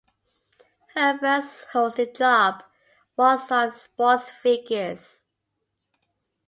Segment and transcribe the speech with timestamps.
[0.95, 2.63] Her first hosting job
[3.15, 5.25] was on SportsFigures.